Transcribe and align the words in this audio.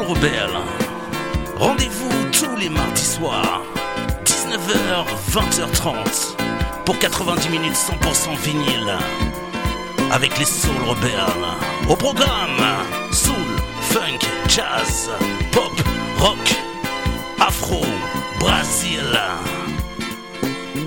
Soul 0.00 0.16
Rebelle. 0.16 0.56
Rendez-vous 1.58 2.08
tous 2.32 2.56
les 2.56 2.70
mardis 2.70 3.04
soirs, 3.04 3.62
19h, 4.24 5.04
20h30, 5.30 6.36
pour 6.86 6.98
90 6.98 7.48
minutes 7.50 7.74
100% 7.74 8.34
vinyle. 8.38 8.96
Avec 10.10 10.38
les 10.38 10.46
Soul 10.46 10.76
Rebelles. 10.86 11.44
Au 11.88 11.96
programme, 11.96 12.64
soul, 13.12 13.34
funk, 13.82 14.20
jazz, 14.48 15.10
pop, 15.52 15.72
rock, 16.18 16.56
afro, 17.38 17.82
Brésil. 18.38 19.18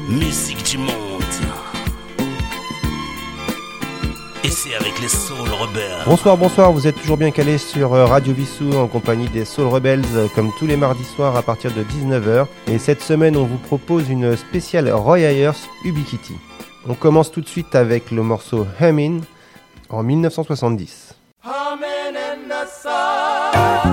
Musique 0.08 0.64
du 0.64 0.80
monde. 0.80 1.03
Avec 4.80 5.00
les 5.02 5.08
Soul 5.08 5.50
Rebelles. 5.50 6.04
Bonsoir, 6.06 6.38
bonsoir, 6.38 6.72
vous 6.72 6.88
êtes 6.88 6.96
toujours 6.96 7.18
bien 7.18 7.32
calés 7.32 7.58
sur 7.58 7.94
euh, 7.94 8.06
Radio 8.06 8.34
Vissou 8.34 8.74
en 8.74 8.88
compagnie 8.88 9.28
des 9.30 9.46
Soul 9.46 9.68
Rebels 9.68 10.04
euh, 10.16 10.28
comme 10.34 10.52
tous 10.58 10.66
les 10.66 10.78
mardis 10.78 11.04
soirs 11.04 11.36
à 11.36 11.42
partir 11.42 11.72
de 11.74 11.84
19h. 11.84 12.48
Et 12.68 12.80
cette 12.80 13.02
semaine, 13.02 13.36
on 13.36 13.46
vous 13.46 13.58
propose 13.58 14.10
une 14.10 14.36
spéciale 14.36 14.92
Roy 14.92 15.20
Ayers 15.20 15.52
Ubiquity. 15.84 16.36
On 16.88 16.96
commence 16.96 17.32
tout 17.32 17.42
de 17.42 17.48
suite 17.48 17.76
avec 17.76 18.12
le 18.12 18.24
morceau 18.24 18.66
Humming 18.80 19.22
en 19.90 20.04
1970. 20.04 21.16
Humming 21.44 22.16
in 22.16 22.50
the 22.50 22.68
sun. 22.68 23.93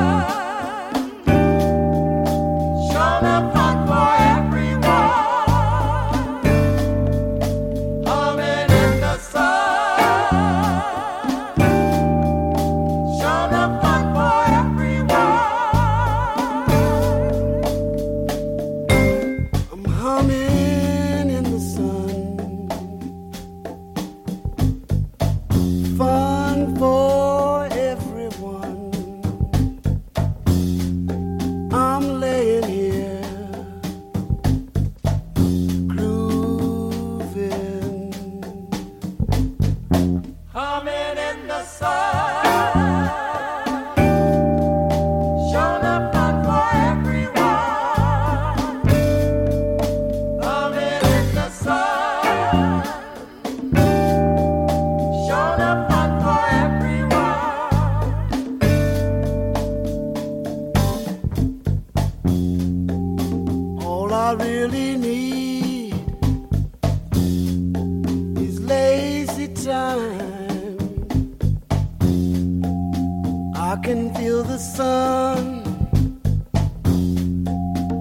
Sun, 74.61 75.63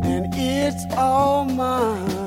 and 0.03 0.28
it's 0.36 0.86
all 0.95 1.45
mine. 1.45 2.19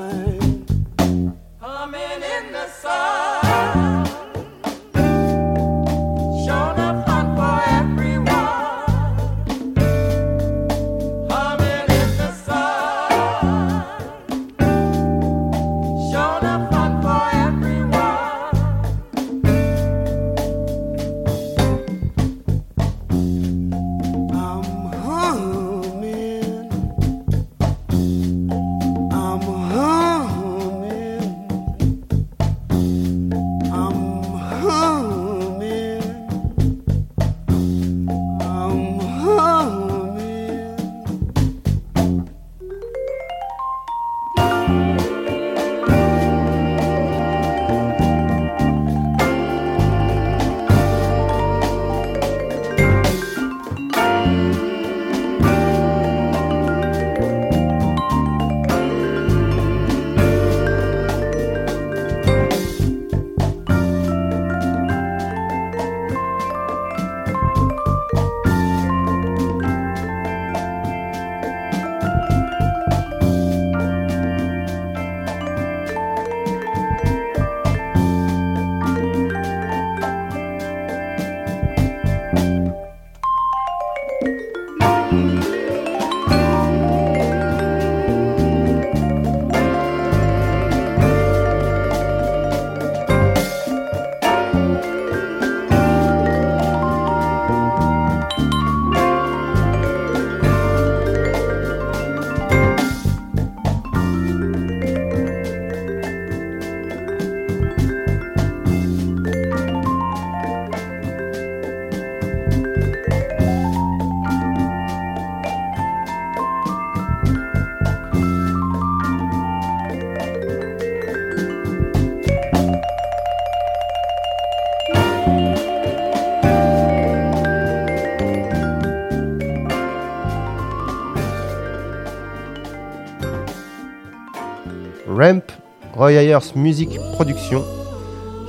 Music 136.55 136.99
Production, 137.17 137.63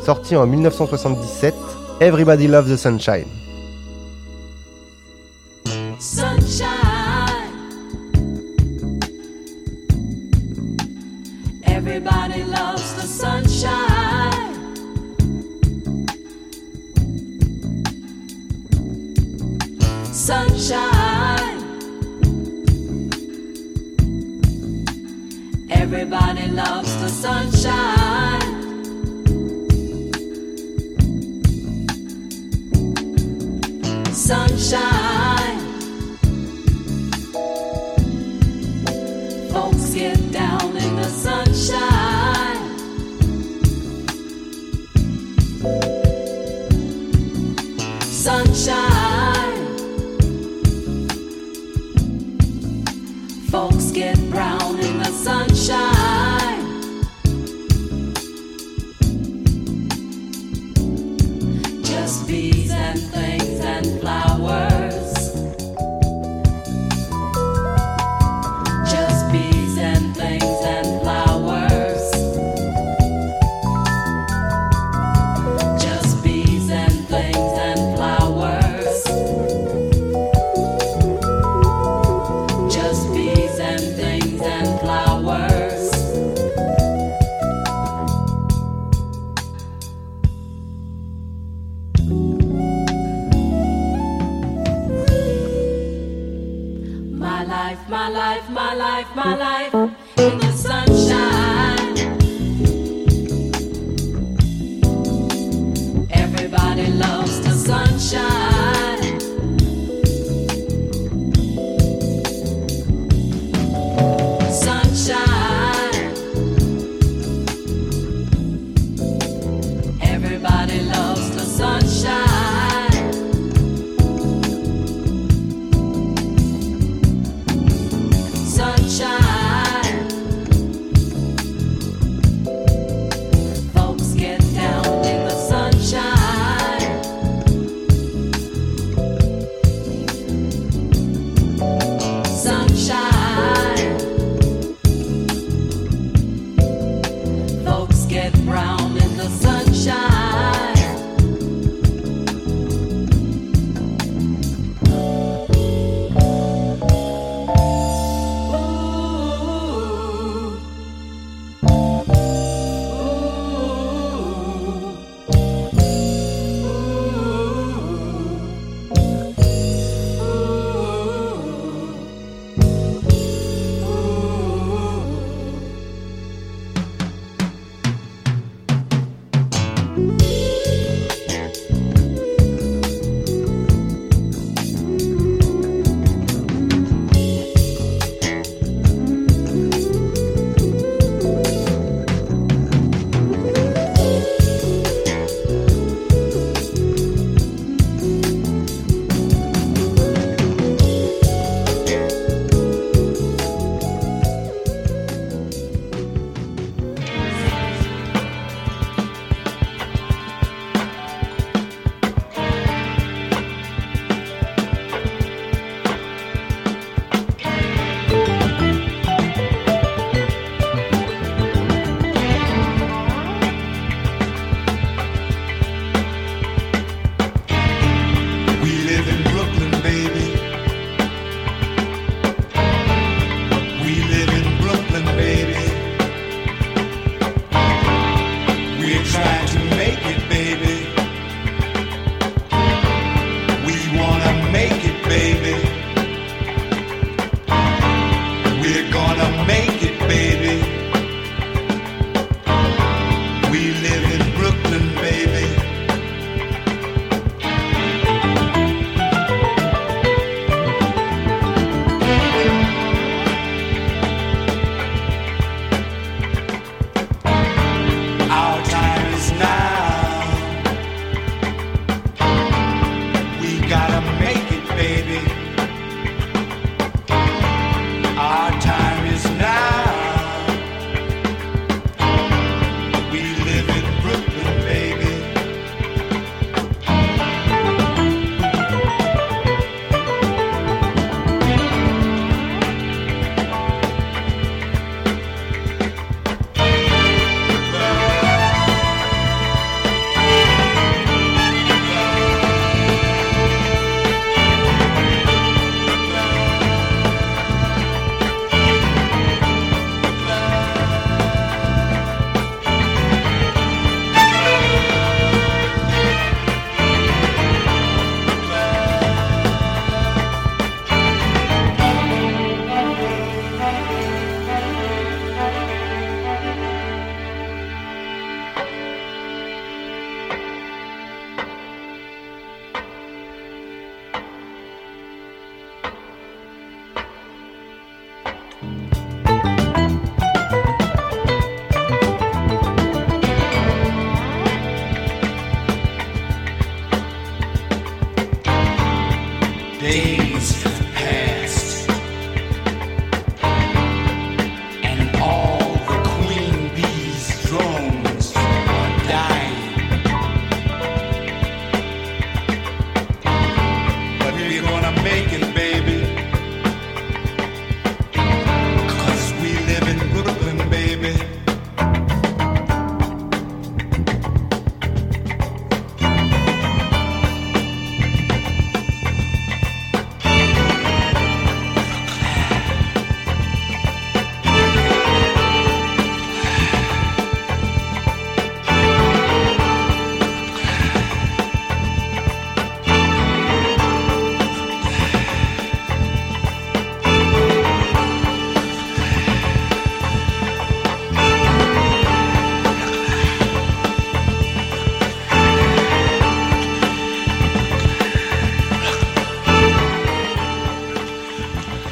sorti 0.05 0.35
en 0.35 0.47
1977, 0.47 1.55
Everybody 2.01 2.47
Loves 2.47 2.69
the 2.69 2.77
sunshine. 2.77 3.44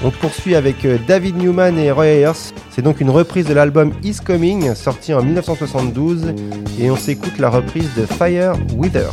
On 0.04 0.10
poursuit 0.10 0.56
avec 0.56 0.84
euh, 0.84 0.98
David 1.06 1.36
Newman 1.36 1.78
et 1.78 1.92
Roy 1.92 2.06
Ayers. 2.06 2.52
C'est 2.70 2.82
donc 2.82 3.00
une 3.00 3.10
reprise 3.10 3.46
de 3.46 3.54
l'album 3.54 3.92
Is 4.02 4.16
Coming, 4.24 4.74
sorti 4.74 5.14
en 5.14 5.22
1972, 5.22 6.34
et 6.80 6.90
on 6.90 6.96
s'écoute 6.96 7.38
la 7.38 7.50
reprise 7.50 7.90
de 7.96 8.04
Fire 8.06 8.54
Wither. 8.76 9.10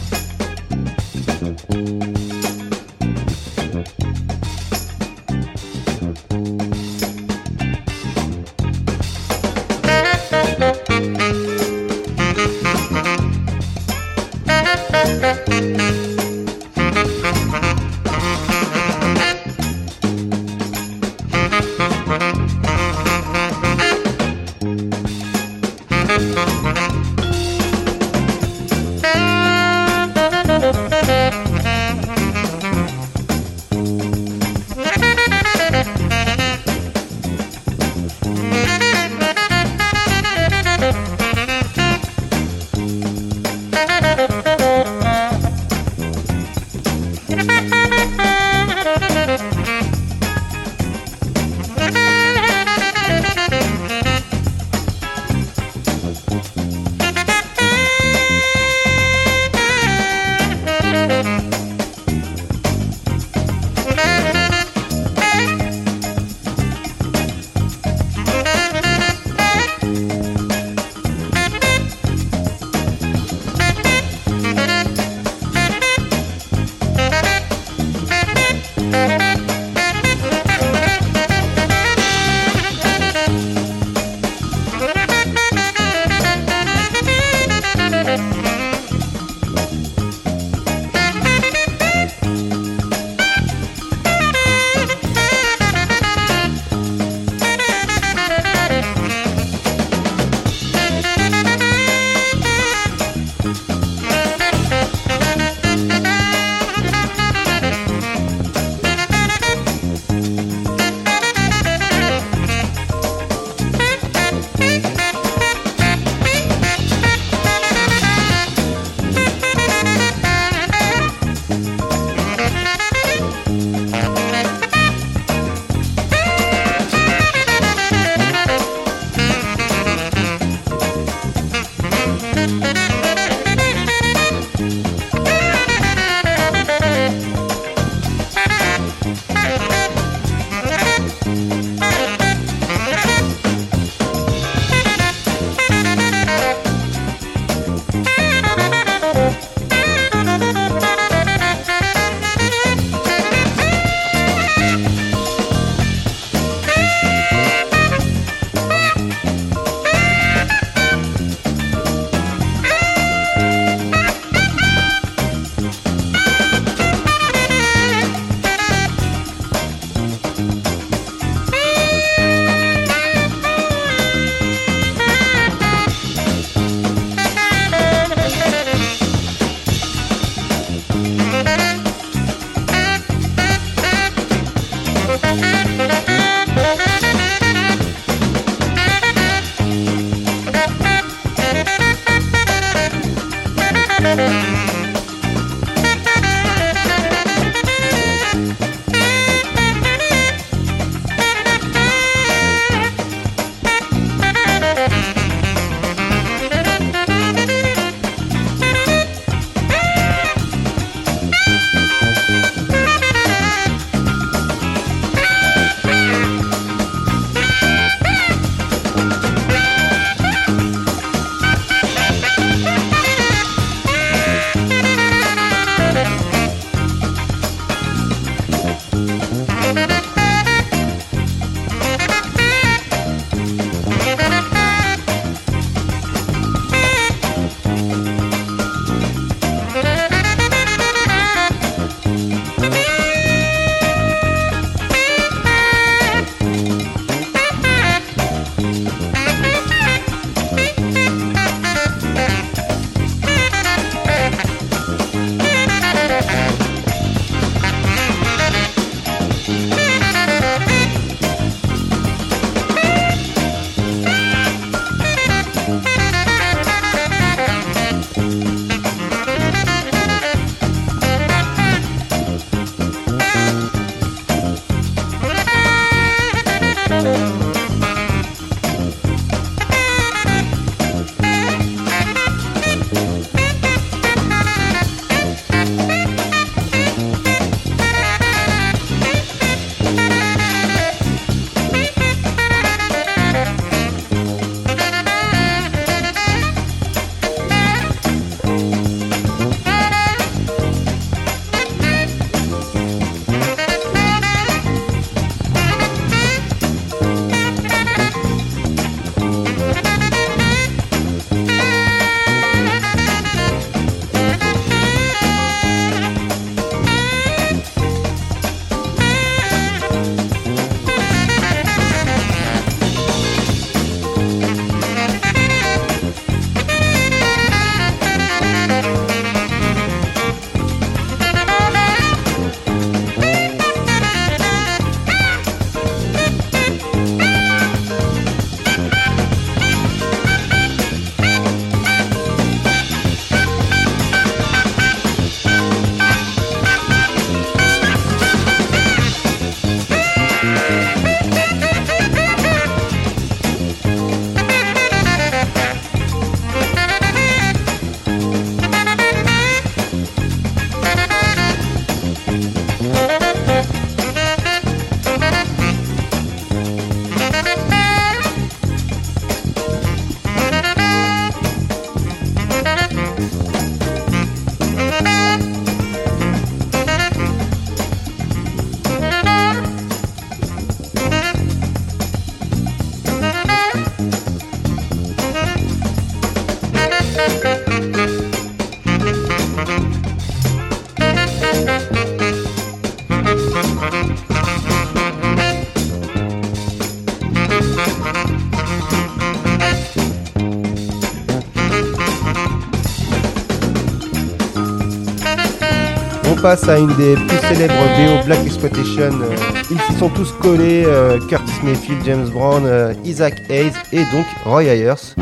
Passe 406.50 406.68
à 406.68 406.80
une 406.80 406.96
des 406.96 407.14
plus 407.14 407.38
célèbres 407.48 407.76
VO 407.76 408.26
Black 408.26 408.44
Exploitation. 408.44 409.12
euh, 409.22 409.36
ils 409.70 409.80
s'y 409.82 410.00
sont 410.00 410.10
tous 410.10 410.32
collés, 410.32 410.84
euh, 410.84 411.20
Curtis 411.28 411.54
Mayfield, 411.64 412.02
James 412.04 412.28
Brown, 412.30 412.64
euh, 412.66 412.92
Isaac 413.06 413.36
Hayes 413.52 413.72
et 413.92 414.00
donc 414.12 414.26
Roy 414.46 414.64
Ayers 414.64 415.14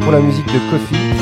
pour 0.00 0.12
la 0.12 0.20
musique 0.20 0.46
de. 0.46 0.60
Coffee 0.70 1.15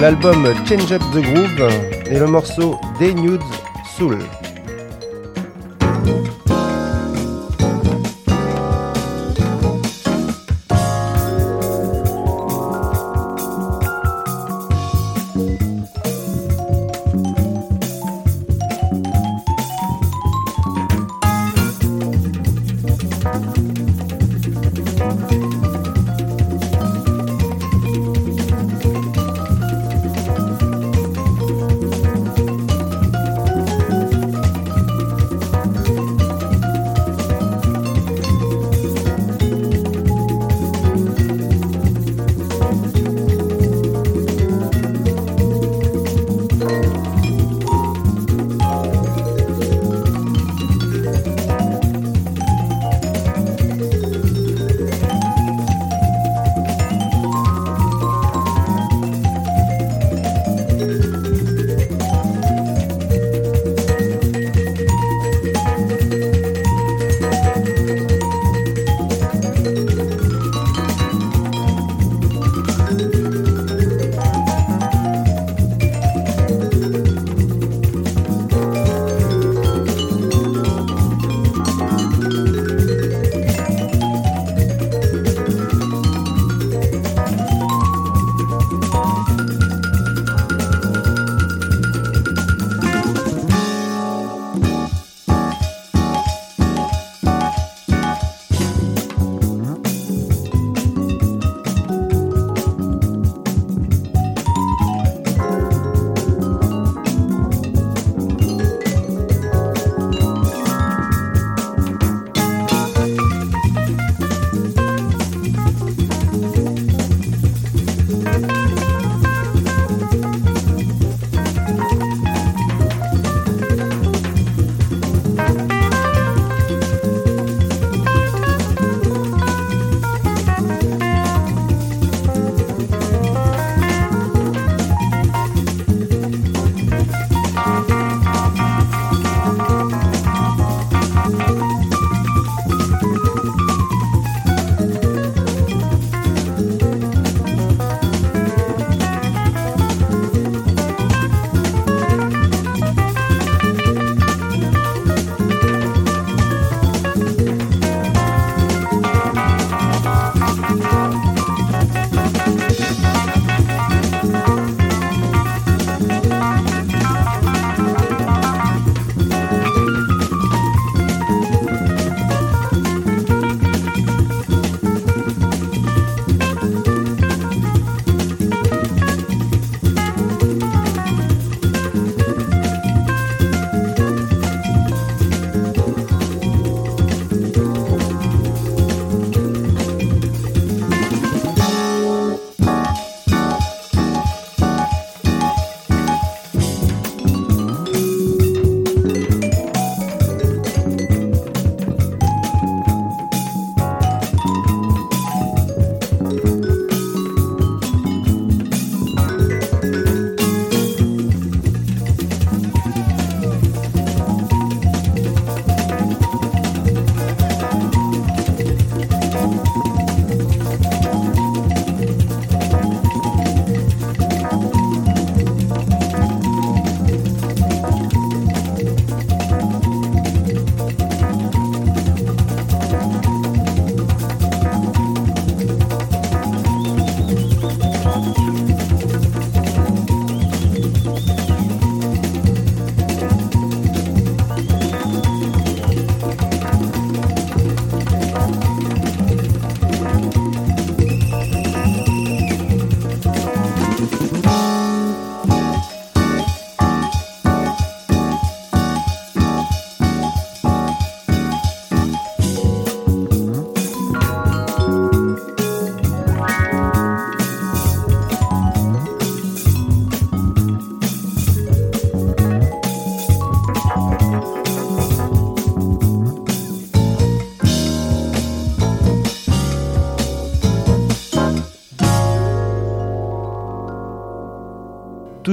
l'album 0.00 0.46
Change 0.66 0.92
Up 0.92 1.02
the 1.12 1.20
Groove 1.20 1.68
et 2.10 2.18
le 2.18 2.26
morceau 2.26 2.78
Day 2.98 3.14
Nude 3.14 3.40
Soul. 3.96 4.18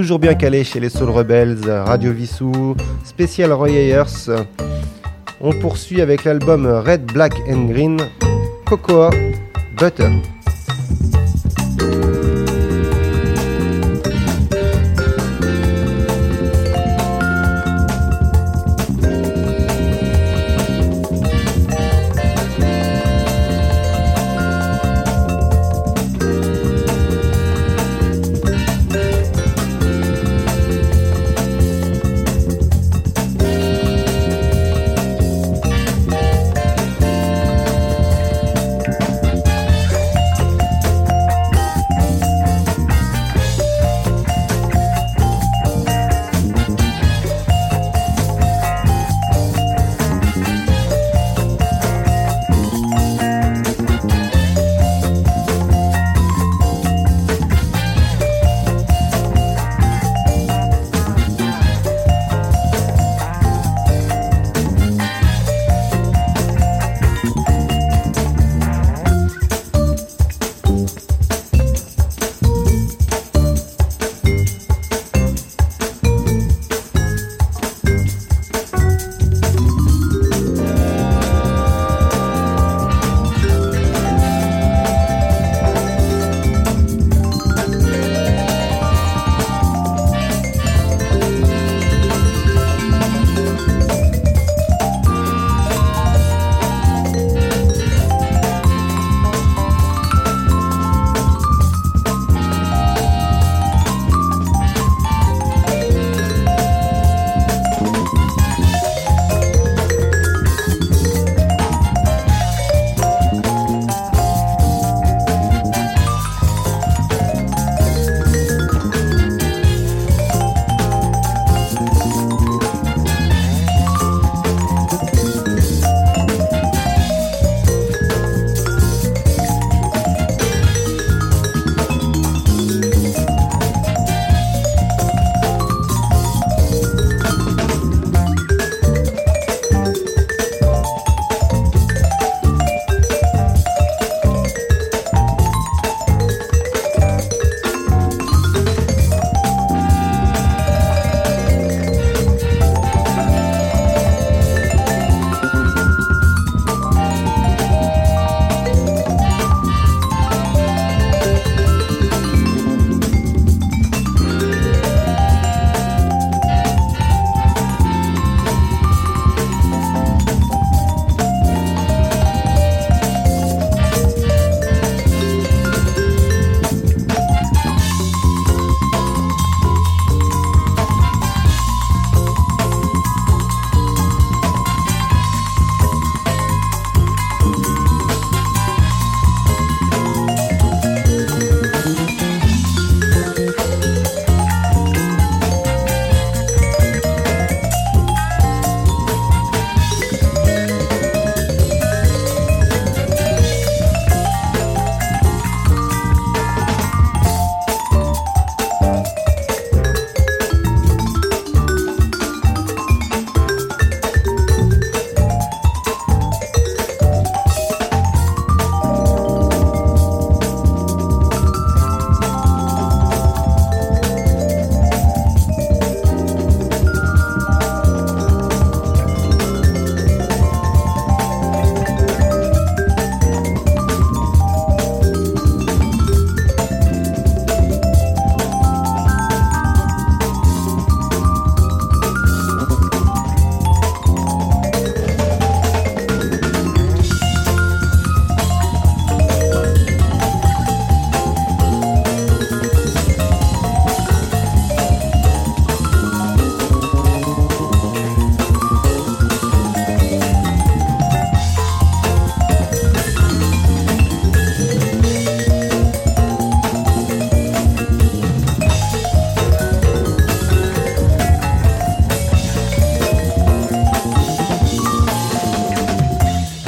Toujours 0.02 0.20
bien 0.20 0.36
calé 0.36 0.64
chez 0.64 0.80
les 0.80 0.90
Soul 0.90 1.10
Rebels, 1.10 1.68
Radio 1.68 2.14
Vissou, 2.14 2.76
spécial 3.04 3.52
Roy 3.52 3.72
Ayers. 3.72 4.30
On 5.42 5.52
poursuit 5.54 6.02
avec 6.02 6.24
l'album 6.24 6.68
Red, 6.68 7.12
Black 7.12 7.34
and 7.50 7.66
Green, 7.66 7.98
Cocoa, 8.68 9.10
Butter. 9.76 10.12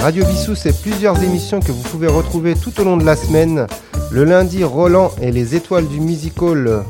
Radio 0.10 0.26
Vissou, 0.26 0.56
c'est 0.56 0.76
plusieurs 0.82 1.22
émissions 1.22 1.60
que 1.60 1.72
vous 1.72 1.84
pouvez 1.84 2.08
retrouver 2.08 2.56
tout 2.56 2.82
au 2.82 2.84
long 2.84 2.98
de 2.98 3.06
la 3.06 3.16
semaine. 3.16 3.68
Le 4.10 4.24
lundi, 4.24 4.64
Roland 4.64 5.12
et 5.22 5.32
les 5.32 5.54
étoiles 5.54 5.88
du 5.88 6.00
musical. 6.00 6.84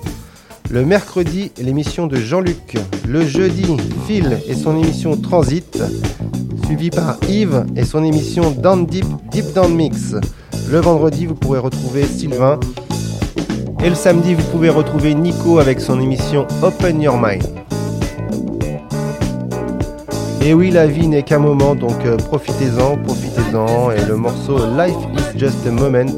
Le 0.70 0.86
mercredi, 0.86 1.52
l'émission 1.58 2.08
de 2.08 2.16
Jean-Luc. 2.16 2.78
Le 3.06 3.28
jeudi, 3.28 3.76
Phil 4.08 4.40
et 4.48 4.56
son 4.56 4.78
émission 4.78 5.18
Transit, 5.18 5.84
suivi 6.64 6.92
par 6.92 7.18
Yves 7.28 7.66
et 7.76 7.84
son 7.84 8.06
émission 8.06 8.52
Down 8.52 8.86
Deep, 8.86 9.04
Deep 9.32 9.52
Down 9.54 9.76
Mix. 9.76 10.16
Le 10.72 10.80
vendredi, 10.80 11.26
vous 11.26 11.36
pourrez 11.36 11.60
retrouver 11.60 12.06
Sylvain. 12.06 12.58
Et 13.84 13.90
le 13.90 13.96
samedi, 13.96 14.34
vous 14.34 14.50
pouvez 14.50 14.70
retrouver 14.70 15.14
Nico 15.14 15.60
avec 15.60 15.82
son 15.82 16.00
émission 16.00 16.48
Open 16.64 17.02
Your 17.02 17.20
Mind. 17.22 17.59
Et 20.42 20.54
oui, 20.54 20.72
la 20.72 20.88
vie 20.88 21.08
n'est 21.08 21.24
qu'un 21.24 21.40
moment, 21.40 21.76
donc 21.76 22.06
euh, 22.06 22.16
profitez-en, 22.18 22.98
profitez-en. 22.98 23.92
Et 23.92 24.06
le 24.06 24.16
morceau 24.16 24.58
Life 24.78 24.96
is 25.36 25.40
Just 25.40 25.68
a 25.68 25.72
Moment 25.72 26.12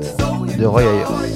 de 0.57 0.65
Roy 0.65 0.83
Ayers. 0.83 1.30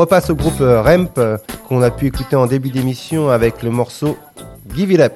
repasse 0.00 0.30
au 0.30 0.34
groupe 0.34 0.60
euh, 0.62 0.80
REMP 0.80 1.18
euh, 1.18 1.36
qu'on 1.68 1.82
a 1.82 1.90
pu 1.90 2.06
écouter 2.06 2.34
en 2.34 2.46
début 2.46 2.70
d'émission 2.70 3.28
avec 3.28 3.62
le 3.62 3.70
morceau 3.70 4.16
Give 4.74 4.92
It 4.92 5.00
Up. 5.00 5.12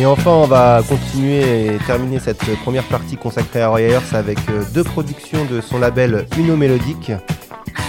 Et 0.00 0.06
enfin, 0.06 0.30
on 0.30 0.46
va 0.46 0.82
continuer 0.88 1.66
et 1.66 1.78
terminer 1.86 2.20
cette 2.20 2.42
première 2.62 2.84
partie 2.84 3.18
consacrée 3.18 3.60
à 3.60 3.68
Roy 3.68 3.82
Ayers 3.82 4.14
avec 4.14 4.38
euh, 4.48 4.64
deux 4.72 4.82
productions 4.82 5.44
de 5.44 5.60
son 5.60 5.78
label 5.78 6.26
Uno 6.38 6.56
Mélodique, 6.56 7.12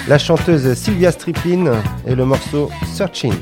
la 0.09 0.17
chanteuse 0.17 0.73
Sylvia 0.73 1.13
Striplin 1.13 1.71
et 2.05 2.13
le 2.13 2.25
morceau 2.25 2.69
Searching. 2.93 3.33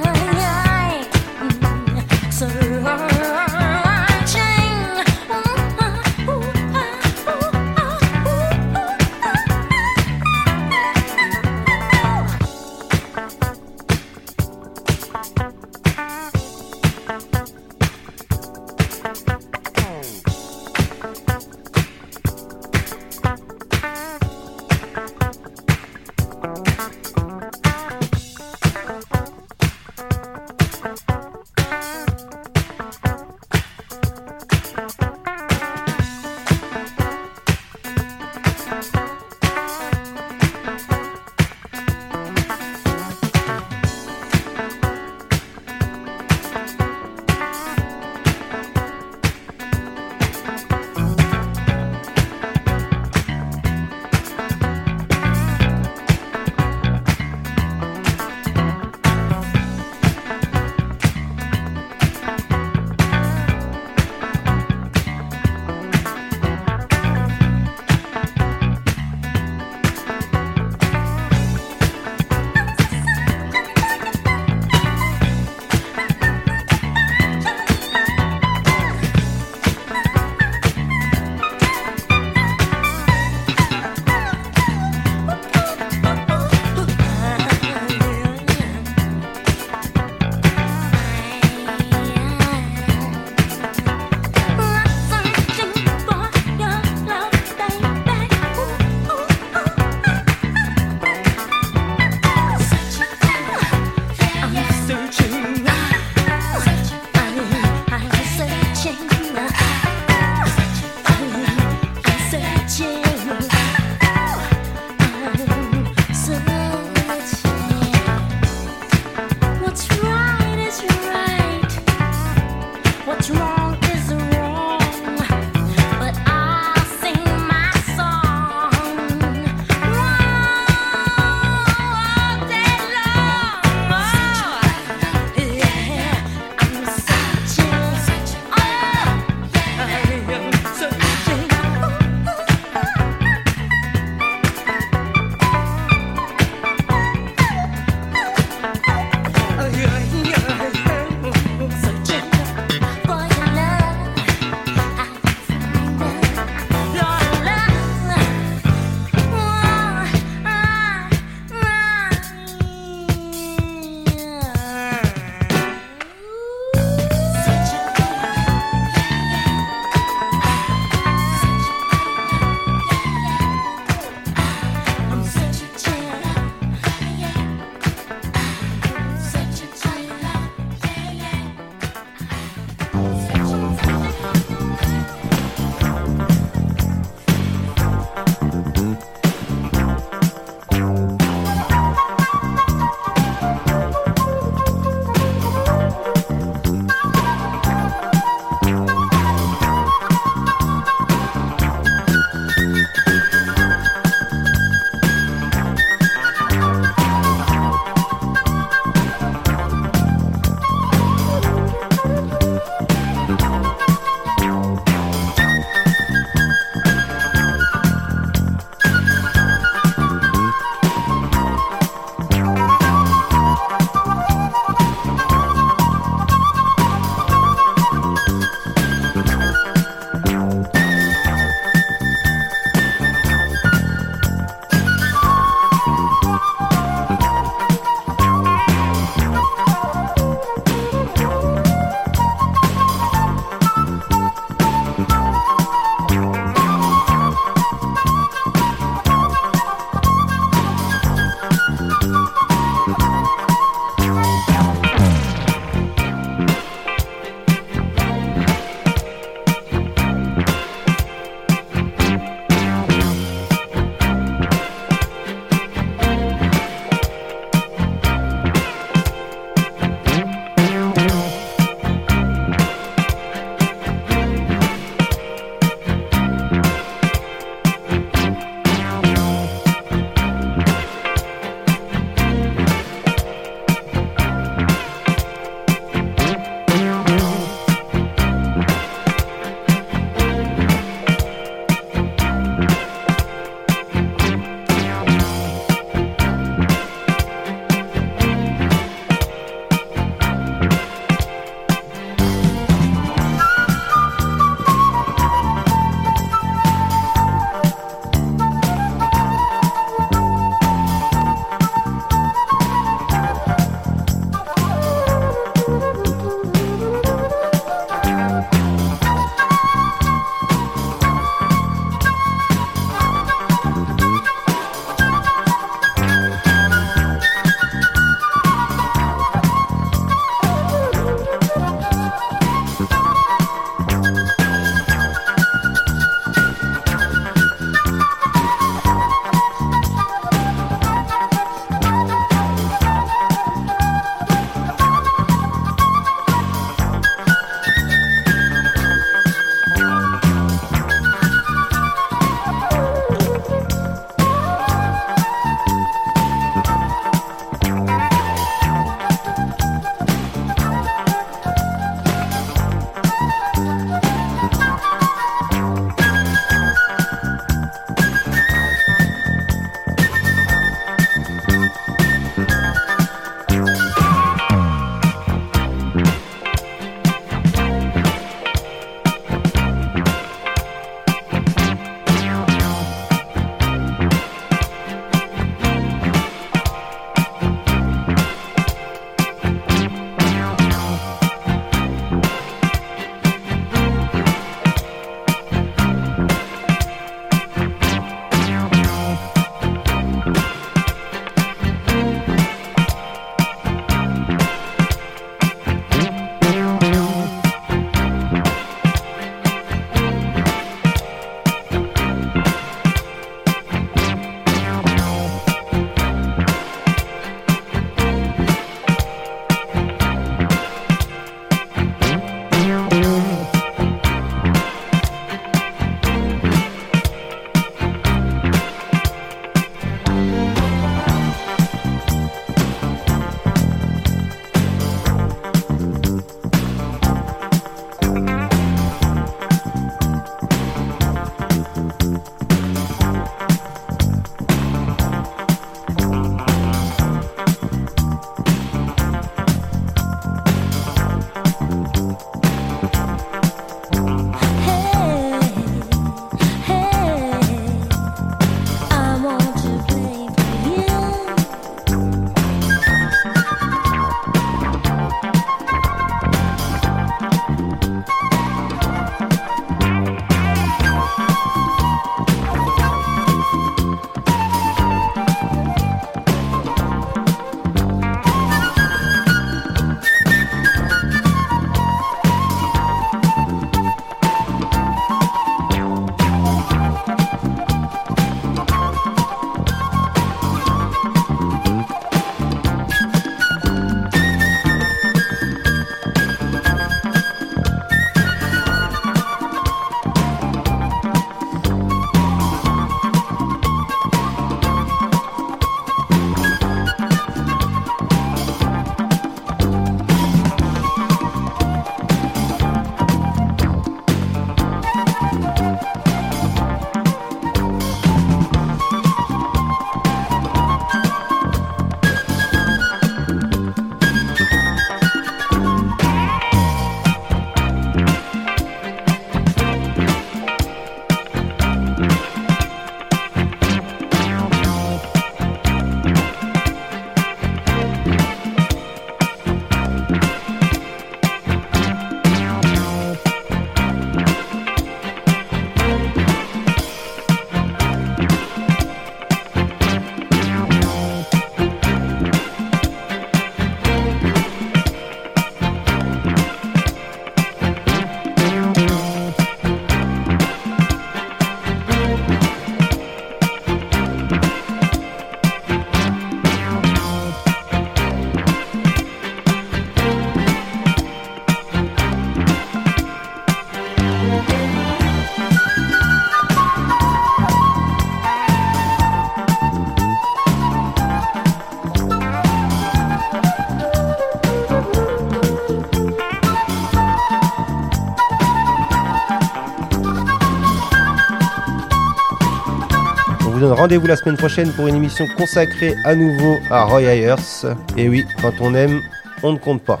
Rendez-vous 593.72 594.06
la 594.06 594.16
semaine 594.16 594.36
prochaine 594.36 594.70
pour 594.72 594.86
une 594.86 594.96
émission 594.96 595.26
consacrée 595.36 595.94
à 596.04 596.14
nouveau 596.14 596.58
à 596.70 596.84
Roy 596.84 597.02
Ayers. 597.02 597.66
Et 597.96 598.08
oui, 598.08 598.24
quand 598.40 598.52
on 598.60 598.74
aime, 598.74 599.00
on 599.42 599.52
ne 599.52 599.58
compte 599.58 599.82
pas. 599.82 600.00